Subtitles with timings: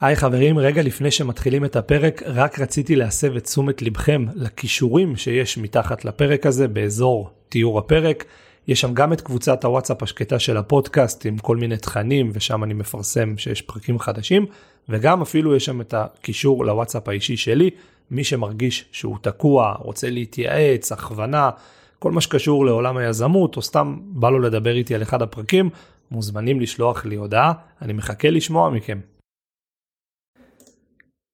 [0.00, 5.58] היי חברים, רגע לפני שמתחילים את הפרק, רק רציתי להסב את תשומת לבכם לכישורים שיש
[5.58, 8.24] מתחת לפרק הזה באזור תיאור הפרק.
[8.68, 12.74] יש שם גם את קבוצת הוואטסאפ השקטה של הפודקאסט עם כל מיני תכנים ושם אני
[12.74, 14.46] מפרסם שיש פרקים חדשים
[14.88, 17.70] וגם אפילו יש שם את הקישור לוואטסאפ האישי שלי,
[18.10, 21.50] מי שמרגיש שהוא תקוע, רוצה להתייעץ, הכוונה,
[21.98, 25.70] כל מה שקשור לעולם היזמות או סתם בא לו לדבר איתי על אחד הפרקים,
[26.10, 27.52] מוזמנים לשלוח לי הודעה,
[27.82, 29.15] אני מחכה לשמוע מכם.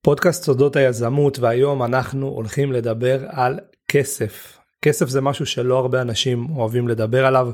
[0.05, 4.59] פודקאסט סודות היזמות והיום אנחנו הולכים לדבר על כסף.
[4.83, 7.51] כסף זה משהו שלא הרבה אנשים אוהבים לדבר עליו.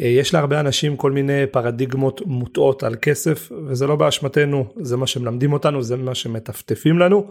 [0.00, 5.06] אה, יש להרבה אנשים כל מיני פרדיגמות מוטעות על כסף וזה לא באשמתנו זה מה
[5.06, 7.30] שמלמדים אותנו זה מה שמטפטפים לנו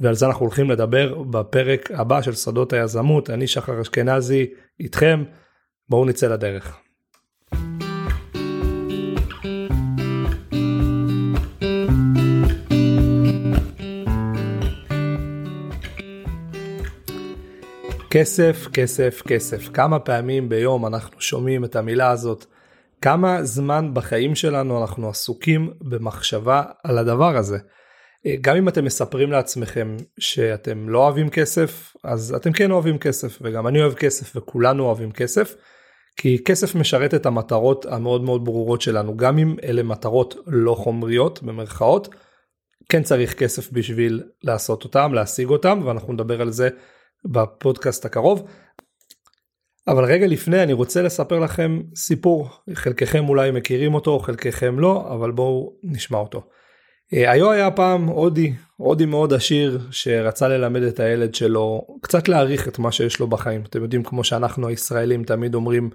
[0.00, 4.46] ועל זה אנחנו הולכים לדבר בפרק הבא של סודות היזמות אני שחר אשכנזי
[4.80, 5.24] איתכם
[5.88, 6.78] בואו נצא לדרך.
[18.14, 19.68] כסף, כסף, כסף.
[19.68, 22.44] כמה פעמים ביום אנחנו שומעים את המילה הזאת?
[23.00, 27.58] כמה זמן בחיים שלנו אנחנו עסוקים במחשבה על הדבר הזה?
[28.40, 33.66] גם אם אתם מספרים לעצמכם שאתם לא אוהבים כסף, אז אתם כן אוהבים כסף, וגם
[33.66, 35.54] אני אוהב כסף וכולנו אוהבים כסף,
[36.16, 41.42] כי כסף משרת את המטרות המאוד מאוד ברורות שלנו, גם אם אלה מטרות לא חומריות
[41.42, 42.08] במרכאות,
[42.88, 46.68] כן צריך כסף בשביל לעשות אותם, להשיג אותם, ואנחנו נדבר על זה
[47.24, 48.46] בפודקאסט הקרוב.
[49.88, 55.30] אבל רגע לפני אני רוצה לספר לכם סיפור, חלקכם אולי מכירים אותו, חלקכם לא, אבל
[55.30, 56.42] בואו נשמע אותו.
[57.14, 62.68] אה, היו היה פעם הודי, הודי מאוד עשיר, שרצה ללמד את הילד שלו קצת להעריך
[62.68, 63.62] את מה שיש לו בחיים.
[63.62, 65.90] אתם יודעים, כמו שאנחנו הישראלים תמיד אומרים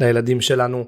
[0.00, 0.84] לילדים שלנו,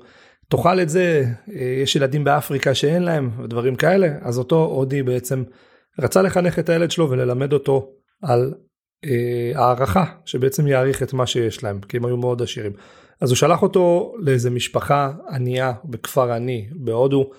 [0.48, 5.44] תאכל את זה, אה, יש ילדים באפריקה שאין להם, ודברים כאלה, אז אותו הודי בעצם
[6.00, 7.90] רצה לחנך את הילד שלו וללמד אותו
[8.22, 8.54] על
[9.05, 12.72] אה, הערכה שבעצם יעריך את מה שיש להם כי הם היו מאוד עשירים.
[13.20, 17.30] אז הוא שלח אותו לאיזה משפחה ענייה בכפר עני בהודו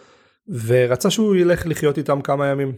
[0.65, 2.73] ורצה שהוא ילך לחיות איתם כמה ימים.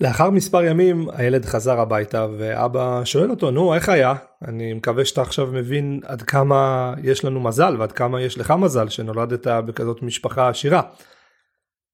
[0.00, 4.14] לאחר מספר ימים הילד חזר הביתה ואבא שואל אותו נו איך היה
[4.48, 8.88] אני מקווה שאתה עכשיו מבין עד כמה יש לנו מזל ועד כמה יש לך מזל
[8.88, 10.82] שנולדת בכזאת משפחה עשירה.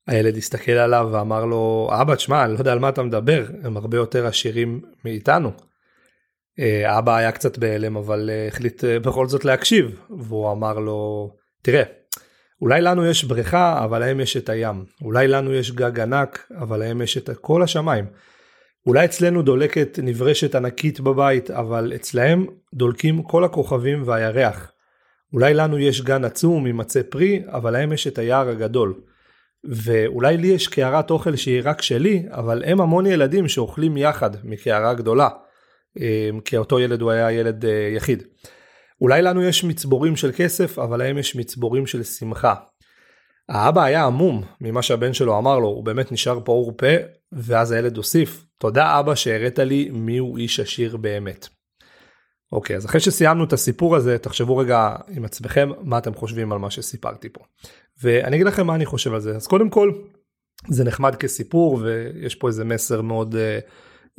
[0.06, 3.76] הילד הסתכל עליו ואמר לו אבא תשמע אני לא יודע על מה אתה מדבר הם
[3.76, 5.52] הרבה יותר עשירים מאיתנו.
[6.58, 11.30] אה, אבא היה קצת בהלם אבל אה, החליט אה, בכל זאת להקשיב והוא אמר לו
[11.62, 11.82] תראה
[12.62, 16.78] אולי לנו יש בריכה אבל להם יש את הים אולי לנו יש גג ענק אבל
[16.78, 18.06] להם יש את כל השמיים.
[18.86, 24.72] אולי אצלנו דולקת נברשת ענקית בבית אבל אצלהם דולקים כל הכוכבים והירח.
[25.32, 28.94] אולי לנו יש גן עצום עם עצי פרי אבל להם יש את היער הגדול.
[29.64, 34.94] ואולי לי יש קערת אוכל שהיא רק שלי, אבל הם המון ילדים שאוכלים יחד מקערה
[34.94, 35.28] גדולה,
[35.96, 38.22] אמ, כי אותו ילד הוא היה ילד אה, יחיד.
[39.00, 42.54] אולי לנו יש מצבורים של כסף, אבל להם יש מצבורים של שמחה.
[43.48, 46.86] האבא היה עמום ממה שהבן שלו אמר לו, הוא באמת נשאר פעור פה,
[47.32, 51.59] ואז הילד הוסיף, תודה אבא שהראת לי מיהו איש עשיר באמת.
[52.52, 56.58] אוקיי, אז אחרי שסיימנו את הסיפור הזה, תחשבו רגע עם עצמכם מה אתם חושבים על
[56.58, 57.40] מה שסיפרתי פה.
[58.02, 59.36] ואני אגיד לכם מה אני חושב על זה.
[59.36, 59.92] אז קודם כל,
[60.68, 63.58] זה נחמד כסיפור ויש פה איזה מסר מאוד אה,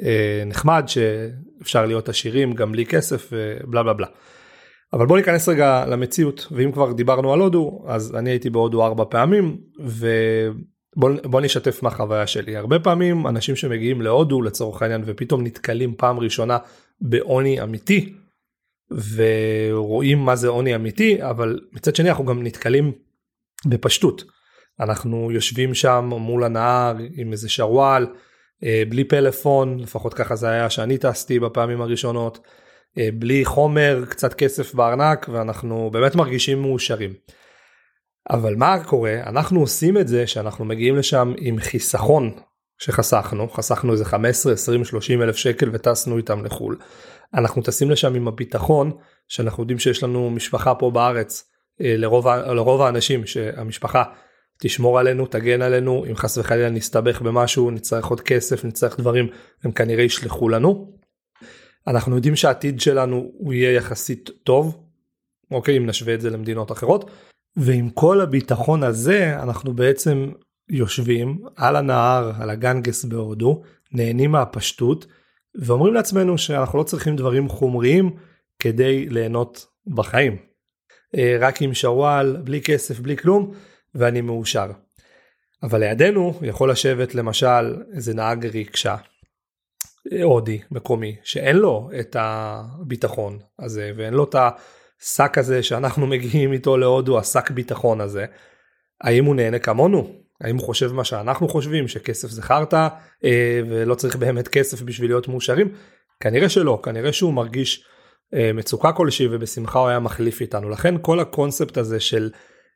[0.02, 4.08] אה, נחמד שאפשר להיות עשירים גם בלי כסף ובלה בלה בלה.
[4.94, 9.04] אבל בוא ניכנס רגע למציאות ואם כבר דיברנו על הודו אז אני הייתי בהודו ארבע
[9.10, 16.20] פעמים ובוא נשתף מהחוויה שלי הרבה פעמים אנשים שמגיעים להודו לצורך העניין ופתאום נתקלים פעם
[16.20, 16.58] ראשונה
[17.02, 18.14] בעוני אמיתי
[19.16, 22.92] ורואים מה זה עוני אמיתי אבל מצד שני אנחנו גם נתקלים
[23.66, 24.24] בפשטות.
[24.80, 28.08] אנחנו יושבים שם מול הנהר עם איזה שרוואל
[28.64, 32.40] אה, בלי פלאפון לפחות ככה זה היה שאני טסתי בפעמים הראשונות
[32.98, 37.14] אה, בלי חומר קצת כסף בארנק ואנחנו באמת מרגישים מאושרים.
[38.30, 42.32] אבל מה קורה אנחנו עושים את זה שאנחנו מגיעים לשם עם חיסכון
[42.78, 46.78] שחסכנו חסכנו איזה 15 20 30 אלף שקל וטסנו איתם לחו"ל.
[47.34, 48.92] אנחנו טסים לשם עם הביטחון
[49.28, 51.50] שאנחנו יודעים שיש לנו משפחה פה בארץ
[51.82, 54.04] אה, לרוב, לרוב האנשים שהמשפחה
[54.60, 59.28] תשמור עלינו תגן עלינו אם חס וחלילה נסתבך במשהו נצטרך עוד כסף נצטרך דברים
[59.64, 60.94] הם כנראה ישלחו לנו.
[61.88, 64.84] אנחנו יודעים שהעתיד שלנו הוא יהיה יחסית טוב
[65.52, 67.10] אוקיי אם נשווה את זה למדינות אחרות
[67.56, 70.32] ועם כל הביטחון הזה אנחנו בעצם
[70.70, 73.62] יושבים על הנהר על הגנגס בהודו
[73.92, 75.06] נהנים מהפשטות
[75.56, 78.16] ואומרים לעצמנו שאנחנו לא צריכים דברים חומריים
[78.60, 79.66] כדי ליהנות
[79.96, 80.38] בחיים.
[81.18, 83.52] אה, רק עם שוואל, בלי כסף, בלי כלום,
[83.96, 84.72] ואני מאושר.
[85.64, 88.96] אבל לידינו יכול לשבת למשל איזה נהג ריקשה
[90.24, 96.78] הודי מקומי שאין לו את הביטחון הזה ואין לו את השק הזה שאנחנו מגיעים איתו
[96.78, 98.26] להודו השק ביטחון הזה.
[99.02, 100.22] האם הוא נהנה כמונו?
[100.42, 102.88] האם הוא חושב מה שאנחנו חושבים שכסף זה חרטא
[103.24, 105.72] אה, ולא צריך באמת כסף בשביל להיות מאושרים?
[106.20, 107.86] כנראה שלא כנראה שהוא מרגיש
[108.34, 112.30] אה, מצוקה כלשהי ובשמחה הוא היה מחליף איתנו לכן כל הקונספט הזה של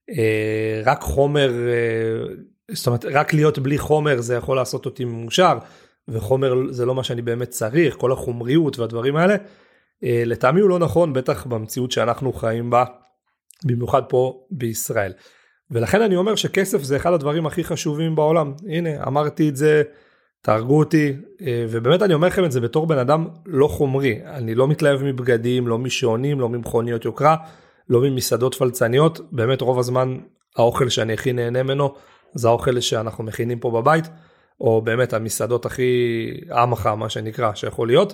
[0.09, 1.51] אה, רק חומר
[2.71, 5.57] זאת אומרת רק להיות בלי חומר זה יכול לעשות אותי מאושר
[6.07, 9.35] וחומר זה לא מה שאני באמת צריך כל החומריות והדברים האלה
[10.01, 12.85] לטעמי הוא לא נכון בטח במציאות שאנחנו חיים בה
[13.65, 15.13] במיוחד פה בישראל.
[15.71, 18.53] ולכן אני אומר שכסף זה אחד הדברים הכי חשובים בעולם.
[18.69, 19.83] הנה אמרתי את זה
[20.41, 24.19] תהרגו אותי אה, ובאמת אני אומר לכם את זה בתור בן אדם לא חומרי.
[24.25, 27.35] אני לא מתלהב מבגדים לא משעונים לא ממכוניות יוקרה
[27.89, 29.19] לא ממסעדות פלצניות.
[29.31, 30.17] באמת רוב הזמן
[30.57, 31.93] האוכל שאני הכי נהנה ממנו
[32.33, 34.05] זה האוכל שאנחנו מכינים פה בבית
[34.61, 38.13] או באמת המסעדות הכי עמך מה שנקרא שיכול להיות.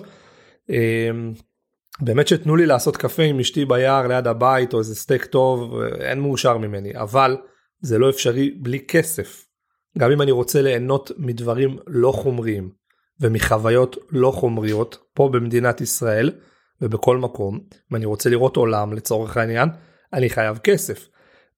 [2.00, 6.20] באמת שתנו לי לעשות קפה עם אשתי ביער ליד הבית או איזה סטייק טוב אין
[6.20, 7.36] מאושר ממני אבל
[7.80, 9.46] זה לא אפשרי בלי כסף.
[9.98, 12.70] גם אם אני רוצה ליהנות מדברים לא חומריים
[13.20, 16.32] ומחוויות לא חומריות פה במדינת ישראל
[16.80, 17.60] ובכל מקום
[17.90, 19.68] אם אני רוצה לראות עולם לצורך העניין
[20.12, 21.08] אני חייב כסף.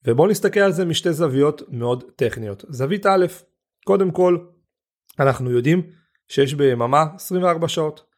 [0.06, 2.64] ובואו נסתכל על זה משתי זוויות מאוד טכניות.
[2.68, 3.26] זווית א',
[3.84, 4.38] קודם כל
[5.18, 5.82] אנחנו יודעים
[6.28, 8.13] שיש ביממה 24 שעות.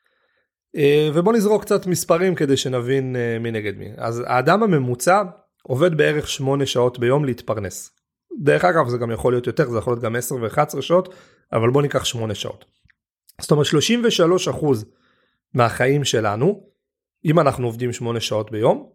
[0.77, 3.89] אה, ובוא נזרוק קצת מספרים כדי שנבין אה, מי נגד מי.
[3.97, 5.23] אז האדם הממוצע
[5.63, 7.91] עובד בערך 8 שעות ביום להתפרנס.
[8.41, 11.15] דרך אגב זה גם יכול להיות יותר זה יכול להיות גם 10 ו-11 שעות
[11.53, 12.65] אבל בוא ניקח 8 שעות.
[13.41, 14.49] זאת אומרת 33
[15.55, 16.61] מהחיים שלנו
[17.25, 18.91] אם אנחנו עובדים 8 שעות ביום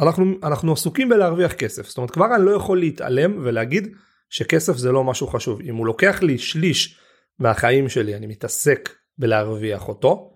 [0.00, 3.88] אנחנו אנחנו עסוקים בלהרוויח כסף זאת אומרת כבר אני לא יכול להתעלם ולהגיד
[4.30, 6.98] שכסף זה לא משהו חשוב אם הוא לוקח לי שליש
[7.38, 10.33] מהחיים שלי אני מתעסק בלהרוויח אותו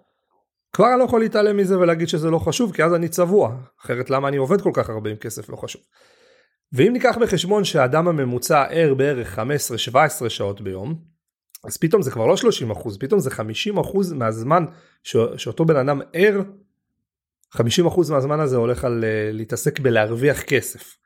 [0.79, 4.11] כבר אני לא יכול להתעלם מזה ולהגיד שזה לא חשוב כי אז אני צבוע אחרת
[4.11, 5.83] למה אני עובד כל כך הרבה עם כסף לא חשוב.
[6.73, 9.39] ואם ניקח בחשבון שהאדם הממוצע ער בערך
[10.25, 10.95] 15-17 שעות ביום
[11.65, 14.65] אז פתאום זה כבר לא 30 אחוז פתאום זה 50 אחוז מהזמן
[15.03, 15.17] ש...
[15.37, 16.41] שאותו בן אדם ער
[17.51, 20.97] 50 אחוז מהזמן הזה הולך על uh, להתעסק בלהרוויח כסף.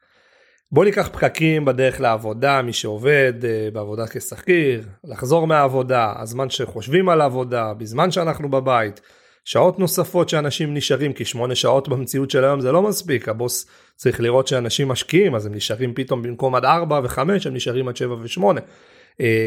[0.73, 7.21] בוא ניקח פקקים בדרך לעבודה מי שעובד uh, בעבודה כשכיר לחזור מהעבודה הזמן שחושבים על
[7.21, 9.01] העבודה בזמן שאנחנו בבית
[9.45, 13.67] שעות נוספות שאנשים נשארים כי שמונה שעות במציאות של היום זה לא מספיק הבוס
[13.97, 17.97] צריך לראות שאנשים משקיעים אז הם נשארים פתאום במקום עד 4 ו-5 הם נשארים עד
[17.97, 18.43] 7 ו-8.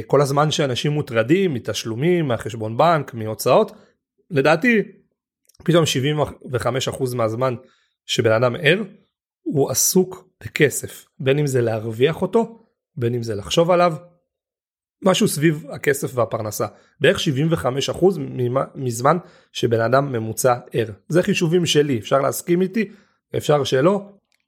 [0.07, 3.71] כל הזמן שאנשים מוטרדים מתשלומים מהחשבון בנק מהוצאות
[4.31, 4.81] לדעתי
[5.63, 5.83] פתאום
[6.91, 7.55] 75% מהזמן
[8.05, 8.81] שבן אדם ער
[9.41, 12.65] הוא עסוק בכסף בין אם זה להרוויח אותו
[12.95, 13.93] בין אם זה לחשוב עליו
[15.05, 16.65] משהו סביב הכסף והפרנסה
[17.01, 17.19] בערך
[17.91, 18.05] 75%
[18.75, 19.17] מזמן
[19.51, 22.91] שבן אדם ממוצע ער זה חישובים שלי אפשר להסכים איתי
[23.37, 24.01] אפשר שלא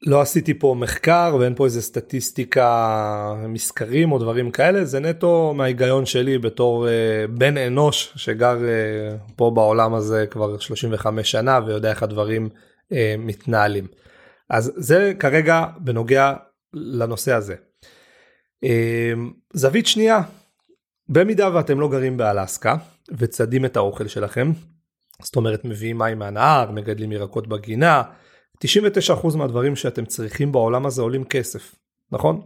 [0.06, 6.06] לא עשיתי פה מחקר ואין פה איזה סטטיסטיקה מסקרים או דברים כאלה זה נטו מההיגיון
[6.06, 12.04] שלי בתור uh, בן אנוש שגר uh, פה בעולם הזה כבר 35 שנה ויודע איך
[12.04, 13.88] הדברים uh, מתנהלים.
[14.50, 16.34] אז זה כרגע בנוגע
[16.74, 17.56] לנושא הזה.
[18.66, 18.68] Uh,
[19.54, 20.22] זווית שנייה
[21.10, 22.76] במידה ואתם לא גרים באלסקה
[23.12, 24.52] וצדים את האוכל שלכם
[25.22, 28.04] זאת אומרת מביאים מים מהנהר מגדלים ירקות בגינה
[28.66, 31.76] 99% מהדברים שאתם צריכים בעולם הזה עולים כסף
[32.12, 32.42] נכון?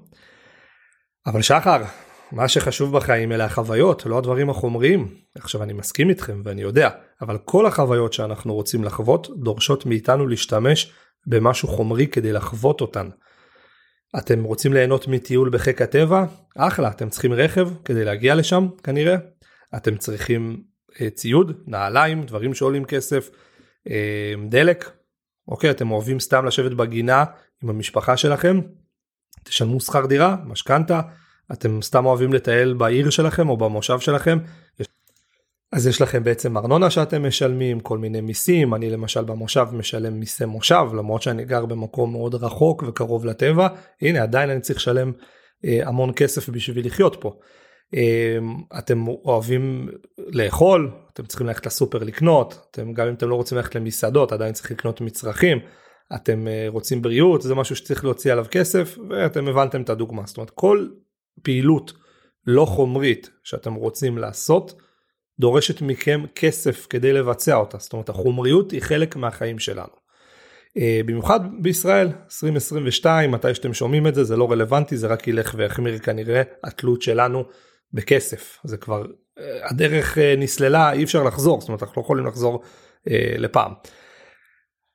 [1.25, 1.83] אבל שחר
[2.31, 6.89] מה שחשוב בחיים אלה החוויות לא הדברים החומריים עכשיו אני מסכים איתכם ואני יודע
[7.21, 10.93] אבל כל החוויות שאנחנו רוצים לחוות דורשות מאיתנו להשתמש
[11.27, 13.09] במשהו חומרי כדי לחוות אותן.
[14.17, 16.25] אתם רוצים ליהנות מטיול בחיק הטבע?
[16.57, 19.15] אחלה, אתם צריכים רכב כדי להגיע לשם כנראה.
[19.75, 20.63] אתם צריכים
[21.01, 23.29] אה, ציוד, נעליים, דברים שעולים כסף,
[23.89, 24.91] אה, דלק.
[25.47, 27.23] אוקיי, אתם אוהבים סתם לשבת בגינה
[27.63, 28.59] עם המשפחה שלכם?
[29.43, 31.01] תשלמו שכר דירה, משכנתה.
[31.51, 34.37] אתם סתם אוהבים לטייל בעיר שלכם או במושב שלכם?
[35.71, 40.45] אז יש לכם בעצם ארנונה שאתם משלמים, כל מיני מיסים, אני למשל במושב משלם מיסי
[40.45, 43.67] מושב, למרות שאני גר במקום מאוד רחוק וקרוב לטבע,
[44.01, 45.11] הנה עדיין אני צריך לשלם
[45.65, 47.39] אה, המון כסף בשביל לחיות פה.
[47.95, 48.37] אה,
[48.79, 53.75] אתם אוהבים לאכול, אתם צריכים ללכת לסופר לקנות, אתם, גם אם אתם לא רוצים ללכת
[53.75, 55.57] למסעדות עדיין צריך לקנות מצרכים,
[56.15, 60.37] אתם אה, רוצים בריאות, זה משהו שצריך להוציא עליו כסף, ואתם הבנתם את הדוגמה, זאת
[60.37, 60.87] אומרת כל
[61.43, 61.93] פעילות
[62.47, 64.81] לא חומרית שאתם רוצים לעשות,
[65.39, 70.01] דורשת מכם כסף כדי לבצע אותה זאת אומרת החומריות היא חלק מהחיים שלנו.
[71.05, 75.97] במיוחד בישראל 2022 מתי שאתם שומעים את זה זה לא רלוונטי זה רק ילך ויחמיר
[75.97, 77.43] כנראה התלות שלנו
[77.93, 79.05] בכסף זה כבר
[79.63, 82.61] הדרך נסללה אי אפשר לחזור זאת אומרת אנחנו לא יכולים לחזור
[83.37, 83.71] לפעם.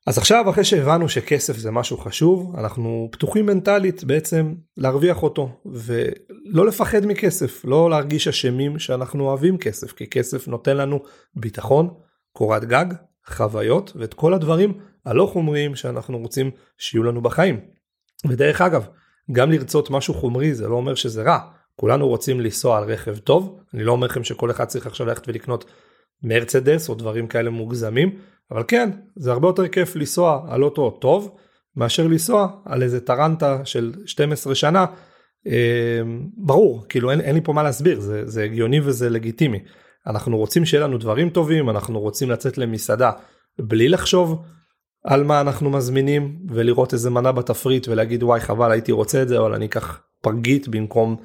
[0.07, 6.67] אז עכשיו אחרי שהבנו שכסף זה משהו חשוב אנחנו פתוחים מנטלית בעצם להרוויח אותו ולא
[6.67, 11.03] לפחד מכסף לא להרגיש אשמים שאנחנו אוהבים כסף כי כסף נותן לנו
[11.35, 11.89] ביטחון
[12.33, 12.87] קורת גג
[13.27, 14.73] חוויות ואת כל הדברים
[15.07, 17.61] הלא חומריים שאנחנו רוצים שיהיו לנו בחיים.
[18.29, 18.89] ודרך אגב
[19.33, 21.39] גם לרצות משהו חומרי זה לא אומר שזה רע
[21.77, 25.29] כולנו רוצים לנסוע על רכב טוב אני לא אומר לכם שכל אחד צריך עכשיו ללכת
[25.29, 25.65] ולקנות
[26.23, 28.19] מרצדס או דברים כאלה מוגזמים
[28.50, 31.37] אבל כן זה הרבה יותר כיף לנסוע על אוטו טוב
[31.76, 34.87] מאשר לנסוע על איזה טרנטה של 12 שנה.
[35.47, 36.00] אה,
[36.37, 39.59] ברור כאילו אין, אין לי פה מה להסביר זה, זה הגיוני וזה לגיטימי.
[40.07, 43.11] אנחנו רוצים שיהיה לנו דברים טובים אנחנו רוצים לצאת למסעדה
[43.59, 44.43] בלי לחשוב
[45.05, 49.38] על מה אנחנו מזמינים ולראות איזה מנה בתפריט ולהגיד וואי חבל הייתי רוצה את זה
[49.38, 51.17] אבל אני אקח פרגית במקום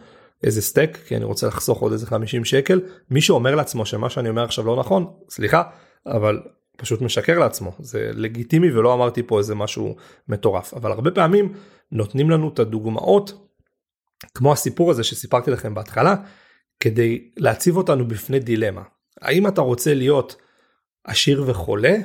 [0.44, 2.82] איזה סטייק כי אני רוצה לחסוך עוד איזה 50 שקל.
[3.10, 5.64] מי שאומר לעצמו שמה שאני אומר עכשיו לא נכון סליחה
[6.08, 6.40] אבל
[6.78, 7.72] פשוט משקר לעצמו.
[7.80, 9.96] זה לגיטימי ולא אמרתי פה איזה משהו
[10.28, 10.74] מטורף.
[10.74, 11.54] אבל הרבה פעמים
[11.92, 13.48] נותנים לנו את הדוגמאות
[14.34, 16.16] כמו הסיפור הזה שסיפרתי לכם בהתחלה
[16.80, 18.82] כדי להציב אותנו בפני דילמה.
[19.22, 20.36] האם אתה רוצה להיות
[21.04, 21.96] עשיר וחולה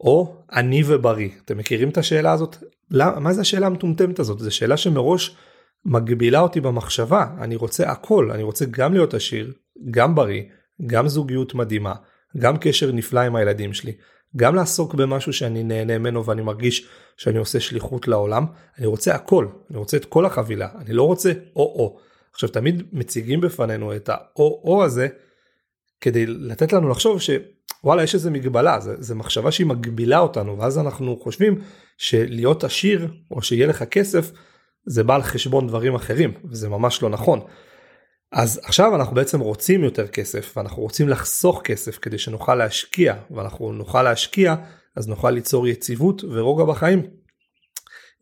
[0.00, 1.30] או עני ובריא?
[1.44, 2.56] אתם מכירים את השאלה הזאת?
[2.90, 4.38] למה מה זה השאלה המטומטמת הזאת?
[4.38, 5.36] זו שאלה שמראש
[5.84, 7.26] מגבילה אותי במחשבה.
[7.40, 8.30] אני רוצה הכל.
[8.30, 9.52] אני רוצה גם להיות עשיר
[9.90, 10.42] גם בריא
[10.86, 11.94] גם זוגיות מדהימה
[12.38, 13.92] גם קשר נפלא עם הילדים שלי,
[14.36, 18.46] גם לעסוק במשהו שאני נהנה ממנו ואני מרגיש שאני עושה שליחות לעולם,
[18.78, 21.98] אני רוצה הכל, אני רוצה את כל החבילה, אני לא רוצה או-או.
[22.32, 25.08] עכשיו תמיד מציגים בפנינו את האו-או הזה
[26.00, 31.18] כדי לתת לנו לחשוב שוואלה יש איזה מגבלה, זה מחשבה שהיא מגבילה אותנו ואז אנחנו
[31.22, 31.60] חושבים
[31.98, 34.32] שלהיות עשיר או שיהיה לך כסף
[34.86, 37.40] זה בא על חשבון דברים אחרים וזה ממש לא נכון.
[38.32, 43.72] אז עכשיו אנחנו בעצם רוצים יותר כסף ואנחנו רוצים לחסוך כסף כדי שנוכל להשקיע ואנחנו
[43.72, 44.54] נוכל להשקיע
[44.96, 47.02] אז נוכל ליצור יציבות ורוגע בחיים.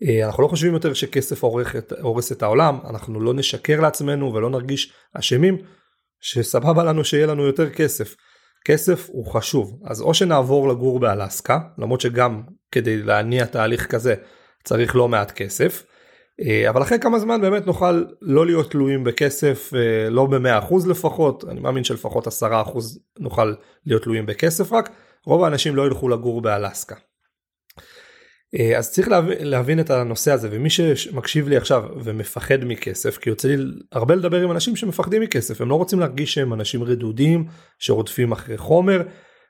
[0.08, 1.44] אה, אנחנו לא חושבים יותר שכסף
[2.00, 5.58] הורס את העולם אנחנו לא נשקר לעצמנו ולא נרגיש אשמים
[6.20, 8.16] שסבבה לנו שיהיה לנו יותר כסף.
[8.64, 14.14] כסף הוא חשוב אז או שנעבור לגור באלסקה למרות שגם כדי להניע תהליך כזה
[14.64, 15.82] צריך לא מעט כסף
[16.68, 21.60] אבל אחרי כמה זמן באמת נוכל לא להיות תלויים בכסף אה, לא ב-100% לפחות אני
[21.60, 22.30] מאמין שלפחות 10%
[23.18, 23.54] נוכל
[23.86, 24.90] להיות תלויים בכסף רק
[25.26, 26.94] רוב האנשים לא ילכו לגור באלסקה.
[28.58, 33.30] אה, אז צריך להבין, להבין את הנושא הזה ומי שמקשיב לי עכשיו ומפחד מכסף כי
[33.30, 37.44] יוצא לי הרבה לדבר עם אנשים שמפחדים מכסף הם לא רוצים להרגיש שהם אנשים רדודים
[37.78, 39.02] שרודפים אחרי חומר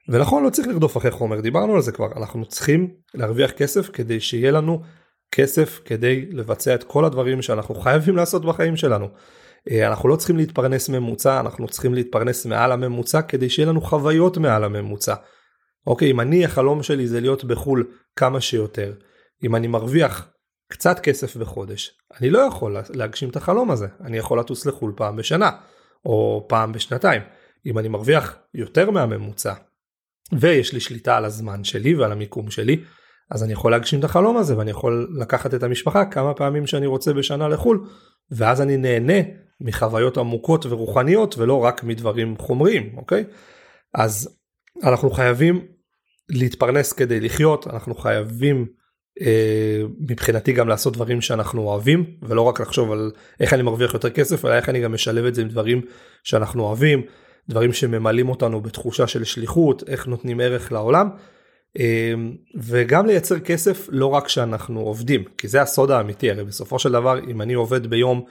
[0.08, 4.20] ונכון לא צריך לרדוף אחרי חומר דיברנו על זה כבר אנחנו צריכים להרוויח כסף כדי
[4.20, 4.80] שיהיה לנו
[5.32, 9.08] כסף כדי לבצע את כל הדברים שאנחנו חייבים לעשות בחיים שלנו.
[9.70, 14.36] אה, אנחנו לא צריכים להתפרנס ממוצע, אנחנו צריכים להתפרנס מעל הממוצע כדי שיהיה לנו חוויות
[14.38, 15.14] מעל הממוצע.
[15.86, 18.92] אוקיי, אם אני החלום שלי זה להיות בחו"ל כמה שיותר,
[19.44, 20.28] אם אני מרוויח
[20.72, 25.16] קצת כסף בחודש, אני לא יכול להגשים את החלום הזה, אני יכול לטוס לחו"ל פעם
[25.16, 25.50] בשנה,
[26.04, 27.22] או פעם בשנתיים.
[27.66, 29.54] אם אני מרוויח יותר מהממוצע,
[30.32, 32.84] ויש לי שליטה על הזמן שלי ועל המיקום שלי,
[33.30, 36.86] אז אני יכול להגשים את החלום הזה ואני יכול לקחת את המשפחה כמה פעמים שאני
[36.86, 37.86] רוצה בשנה לחו"ל
[38.30, 39.20] ואז אני נהנה
[39.60, 43.24] מחוויות עמוקות ורוחניות ולא רק מדברים חומריים אוקיי?
[43.94, 44.36] אז
[44.82, 45.66] אנחנו חייבים
[46.28, 48.66] להתפרנס כדי לחיות אנחנו חייבים
[49.20, 53.10] אה, מבחינתי גם לעשות דברים שאנחנו אוהבים ולא רק לחשוב על
[53.40, 55.80] איך אני מרוויח יותר כסף אלא איך אני גם משלב את זה עם דברים
[56.22, 57.02] שאנחנו אוהבים
[57.48, 61.08] דברים שממלאים אותנו בתחושה של שליחות איך נותנים ערך לעולם
[62.54, 67.18] וגם לייצר כסף לא רק כשאנחנו עובדים כי זה הסוד האמיתי הרי בסופו של דבר
[67.30, 68.24] אם אני עובד ביום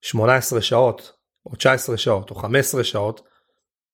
[0.00, 1.12] 18 שעות
[1.46, 3.20] או 19 שעות או 15 שעות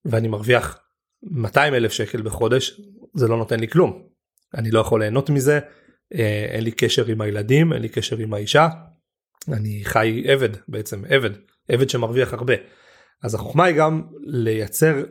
[0.04, 0.78] ואני מרוויח
[1.22, 2.80] 200 אלף שקל בחודש
[3.14, 4.02] זה לא נותן לי כלום.
[4.54, 5.60] אני לא יכול ליהנות מזה
[6.14, 8.68] אה, אין לי קשר עם הילדים אין לי קשר עם האישה
[9.52, 11.30] אני חי עבד בעצם עבד
[11.68, 12.54] עבד שמרוויח הרבה.
[13.22, 15.04] אז החוכמה היא גם לייצר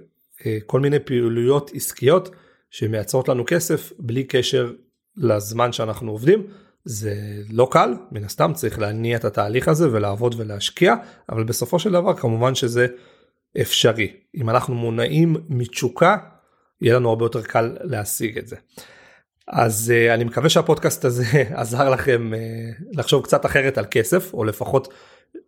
[0.45, 2.35] אה, כל מיני פעילויות עסקיות
[2.75, 4.71] שמייצרות לנו כסף בלי קשר
[5.17, 6.47] לזמן שאנחנו עובדים.
[6.85, 7.15] זה
[7.49, 10.95] לא קל, מן הסתם צריך להניע את התהליך הזה ולעבוד ולהשקיע,
[11.29, 12.87] אבל בסופו של דבר כמובן שזה
[13.61, 14.13] אפשרי.
[14.35, 16.17] אם אנחנו מונעים מתשוקה,
[16.81, 18.55] יהיה לנו הרבה יותר קל להשיג את זה.
[19.47, 21.25] אז uh, אני מקווה שהפודקאסט הזה
[21.61, 24.93] עזר לכם uh, לחשוב קצת אחרת על כסף, או לפחות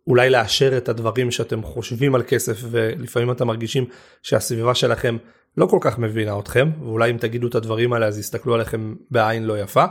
[0.06, 3.84] אולי לאשר את הדברים שאתם חושבים על כסף ולפעמים אתם מרגישים
[4.22, 5.16] שהסביבה שלכם
[5.56, 9.44] לא כל כך מבינה אתכם ואולי אם תגידו את הדברים האלה אז יסתכלו עליכם בעין
[9.44, 9.84] לא יפה.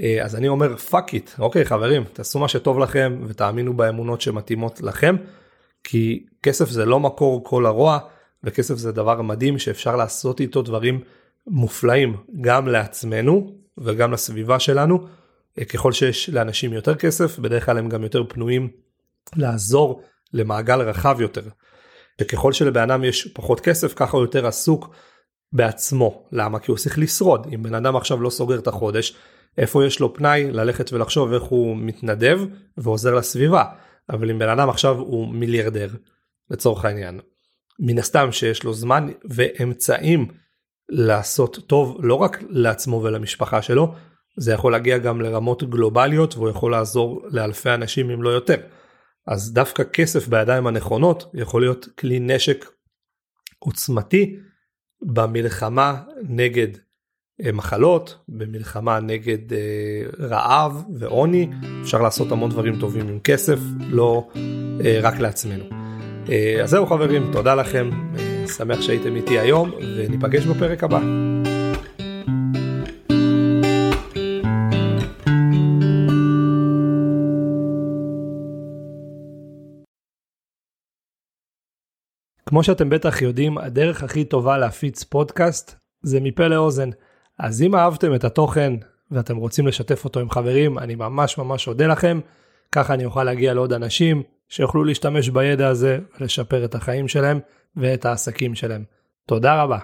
[0.00, 4.80] אה, אז אני אומר fuck it, אוקיי חברים, תעשו מה שטוב לכם ותאמינו באמונות שמתאימות
[4.80, 5.16] לכם,
[5.84, 7.98] כי כסף זה לא מקור כל הרוע,
[8.44, 11.00] וכסף זה דבר מדהים שאפשר לעשות איתו דברים
[11.46, 15.06] מופלאים גם לעצמנו וגם לסביבה שלנו.
[15.58, 18.68] אה, ככל שיש לאנשים יותר כסף, בדרך כלל הם גם יותר פנויים
[19.36, 20.02] לעזור
[20.32, 21.42] למעגל רחב יותר.
[22.20, 24.94] וככל שלבן אדם יש פחות כסף, ככה הוא יותר עסוק
[25.52, 26.28] בעצמו.
[26.32, 26.58] למה?
[26.58, 27.46] כי הוא צריך לשרוד.
[27.54, 29.16] אם בן אדם עכשיו לא סוגר את החודש,
[29.58, 32.40] איפה יש לו פנאי ללכת ולחשוב איך הוא מתנדב
[32.76, 33.64] ועוזר לסביבה.
[34.10, 35.88] אבל אם בן אדם עכשיו הוא מיליארדר,
[36.50, 37.20] לצורך העניין,
[37.78, 40.28] מן הסתם שיש לו זמן ואמצעים
[40.88, 43.94] לעשות טוב לא רק לעצמו ולמשפחה שלו,
[44.36, 48.56] זה יכול להגיע גם לרמות גלובליות והוא יכול לעזור לאלפי אנשים אם לא יותר.
[49.28, 52.64] אז דווקא כסף בידיים הנכונות יכול להיות כלי נשק
[53.58, 54.36] עוצמתי
[55.02, 56.68] במלחמה נגד
[57.44, 61.50] אה, מחלות, במלחמה נגד אה, רעב ועוני,
[61.82, 63.58] אפשר לעשות המון דברים טובים עם כסף,
[63.90, 64.28] לא
[64.84, 65.64] אה, רק לעצמנו.
[66.62, 67.90] אז זהו חברים, תודה לכם,
[68.56, 71.00] שמח שהייתם איתי היום וניפגש בפרק הבא.
[82.48, 86.90] כמו שאתם בטח יודעים, הדרך הכי טובה להפיץ פודקאסט זה מפה לאוזן.
[87.38, 88.74] אז אם אהבתם את התוכן
[89.10, 92.20] ואתם רוצים לשתף אותו עם חברים, אני ממש ממש אודה לכם.
[92.72, 97.40] ככה אני אוכל להגיע לעוד אנשים שיוכלו להשתמש בידע הזה ולשפר את החיים שלהם
[97.76, 98.84] ואת העסקים שלהם.
[99.26, 99.78] תודה רבה.